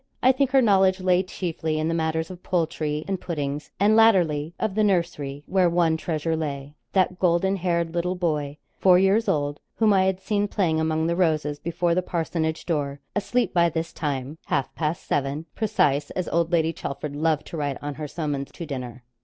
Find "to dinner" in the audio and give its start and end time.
18.53-19.03